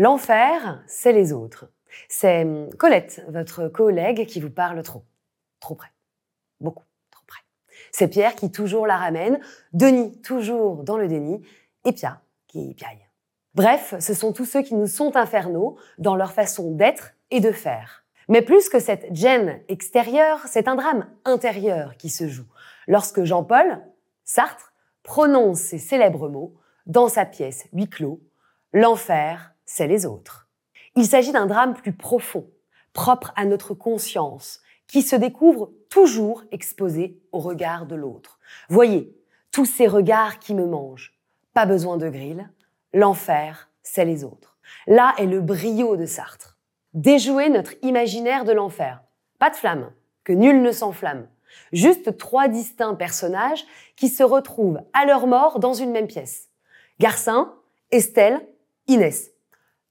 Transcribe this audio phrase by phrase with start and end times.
[0.00, 1.70] L'enfer, c'est les autres.
[2.08, 5.04] C'est hum, Colette, votre collègue, qui vous parle trop.
[5.60, 5.90] Trop près.
[6.58, 7.42] Beaucoup, trop près.
[7.92, 9.40] C'est Pierre qui toujours la ramène,
[9.74, 11.42] Denis toujours dans le déni,
[11.84, 13.06] et Pia qui piaille.
[13.54, 17.52] Bref, ce sont tous ceux qui nous sont infernaux dans leur façon d'être et de
[17.52, 18.06] faire.
[18.28, 22.48] Mais plus que cette gêne extérieure, c'est un drame intérieur qui se joue
[22.88, 23.82] lorsque Jean-Paul,
[24.24, 24.72] Sartre,
[25.02, 26.54] prononce ces célèbres mots
[26.86, 28.22] dans sa pièce huis clos,
[28.72, 30.48] L'enfer, c'est les autres.
[30.96, 32.50] Il s'agit d'un drame plus profond,
[32.92, 38.40] propre à notre conscience, qui se découvre toujours exposé au regard de l'autre.
[38.68, 39.16] Voyez,
[39.52, 41.14] tous ces regards qui me mangent.
[41.54, 42.48] Pas besoin de grille.
[42.92, 44.58] L'enfer, c'est les autres.
[44.88, 46.58] Là est le brio de Sartre.
[46.92, 49.04] Déjouer notre imaginaire de l'enfer.
[49.38, 49.92] Pas de flamme,
[50.24, 51.28] que nul ne s'enflamme.
[51.72, 53.64] Juste trois distincts personnages
[53.94, 56.48] qui se retrouvent à leur mort dans une même pièce.
[56.98, 57.54] Garcin,
[57.92, 58.44] Estelle,
[58.88, 59.30] Inès.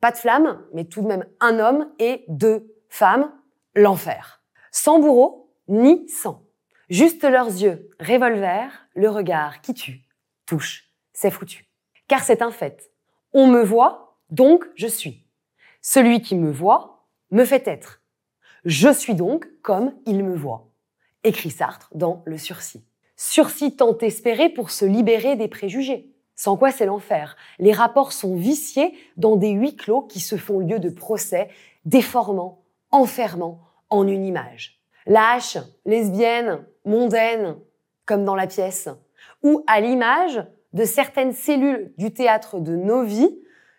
[0.00, 3.32] Pas de flamme, mais tout de même un homme et deux femmes,
[3.74, 4.42] l'enfer.
[4.70, 6.44] Sans bourreau, ni sang.
[6.88, 10.00] Juste leurs yeux, revolver, le regard qui tue,
[10.46, 11.68] touche, c'est foutu.
[12.06, 12.90] Car c'est un fait.
[13.32, 15.26] On me voit, donc je suis.
[15.82, 18.02] Celui qui me voit me fait être.
[18.64, 20.70] Je suis donc comme il me voit.
[21.24, 22.84] Écrit Sartre dans Le Sursis.
[23.16, 26.14] Sursis tant espéré pour se libérer des préjugés.
[26.38, 27.36] Sans quoi c'est l'enfer.
[27.58, 31.48] Les rapports sont viciés dans des huis clos qui se font lieu de procès,
[31.84, 33.58] déformant, enfermant
[33.90, 34.80] en une image.
[35.06, 37.56] Lâche, lesbienne, mondaine,
[38.06, 38.88] comme dans la pièce,
[39.42, 43.36] ou à l'image de certaines cellules du théâtre de nos vies,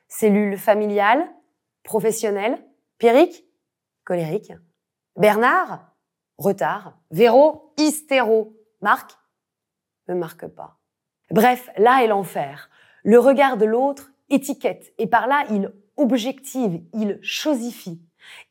[0.09, 1.31] cellules familiales,
[1.83, 2.61] professionnelles,
[2.97, 3.45] périques,
[4.03, 4.51] colériques.
[5.16, 5.95] Bernard,
[6.38, 6.99] retard.
[7.09, 8.53] Véro, hystéro.
[8.81, 9.17] Marc,
[10.09, 10.78] ne marque pas.
[11.31, 12.69] Bref, là est l'enfer.
[13.03, 18.02] Le regard de l'autre étiquette et par là il objective, il chosifie,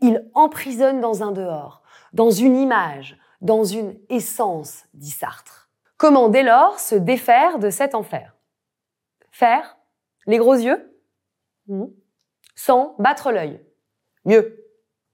[0.00, 5.70] il emprisonne dans un dehors, dans une image, dans une essence, dit Sartre.
[5.96, 8.36] Comment dès lors se défaire de cet enfer?
[9.30, 9.76] Faire
[10.26, 10.94] Les gros yeux?
[12.54, 13.60] Sans battre l'œil?
[14.24, 14.64] Mieux.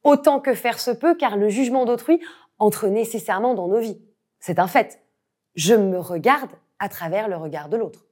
[0.02, 2.20] Autant que faire se peut car le jugement d'autrui
[2.58, 4.00] entre nécessairement dans nos vies.
[4.40, 5.02] C'est un fait.
[5.54, 8.06] Je me regarde à travers le regard de l'autre.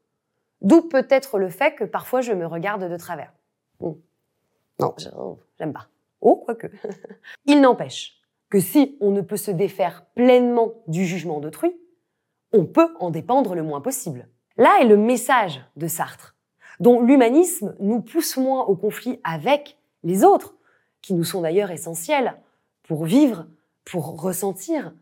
[0.60, 3.32] D'où peut-être le fait que parfois je me regarde de travers.
[3.80, 3.92] Hmm.
[4.78, 4.94] Non,
[5.58, 5.88] j'aime pas.
[6.20, 6.68] Oh, quoique.
[7.46, 11.76] Il n'empêche que si on ne peut se défaire pleinement du jugement d'autrui,
[12.52, 14.28] on peut en dépendre le moins possible.
[14.56, 16.36] Là est le message de Sartre,
[16.78, 20.54] dont l'humanisme nous pousse moins au conflit avec les autres,
[21.00, 22.36] qui nous sont d'ailleurs essentiels
[22.82, 23.46] pour vivre,
[23.84, 24.92] pour ressentir,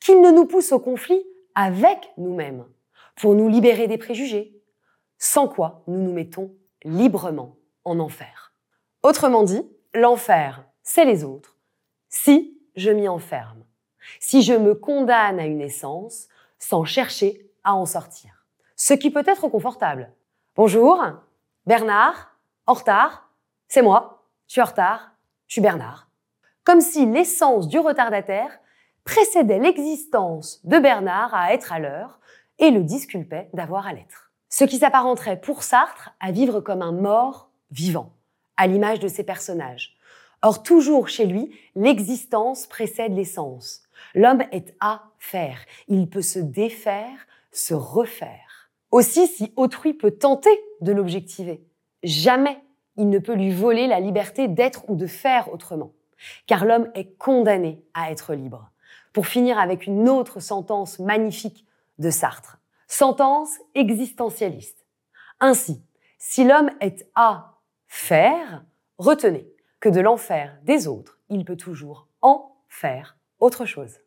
[0.00, 1.22] qu'il ne nous pousse au conflit
[1.54, 2.64] avec nous-mêmes
[3.20, 4.54] pour nous libérer des préjugés,
[5.18, 8.52] sans quoi nous nous mettons librement en enfer.
[9.02, 9.62] Autrement dit,
[9.94, 11.56] l'enfer, c'est les autres,
[12.08, 13.64] si je m'y enferme,
[14.20, 18.46] si je me condamne à une essence sans chercher à en sortir.
[18.76, 20.12] Ce qui peut être confortable.
[20.54, 21.04] Bonjour,
[21.66, 22.36] Bernard,
[22.66, 23.30] en retard,
[23.66, 25.12] c'est moi, je suis en retard,
[25.46, 26.08] je suis Bernard.
[26.62, 28.58] Comme si l'essence du retardataire
[29.04, 32.17] précédait l'existence de Bernard à être à l'heure
[32.58, 34.32] et le disculpait d'avoir à l'être.
[34.48, 38.14] Ce qui s'apparenterait pour Sartre à vivre comme un mort vivant,
[38.56, 39.96] à l'image de ses personnages.
[40.42, 43.82] Or, toujours chez lui, l'existence précède l'essence.
[44.14, 45.58] L'homme est à faire.
[45.88, 48.70] Il peut se défaire, se refaire.
[48.90, 51.62] Aussi, si autrui peut tenter de l'objectiver,
[52.02, 52.58] jamais
[52.96, 55.92] il ne peut lui voler la liberté d'être ou de faire autrement.
[56.46, 58.70] Car l'homme est condamné à être libre.
[59.12, 61.66] Pour finir avec une autre sentence magnifique
[61.98, 62.58] de Sartre.
[62.86, 64.86] Sentence existentialiste.
[65.40, 65.82] Ainsi,
[66.18, 68.64] si l'homme est à faire,
[68.98, 69.48] retenez
[69.80, 73.98] que de l'enfer des autres, il peut toujours en faire autre chose.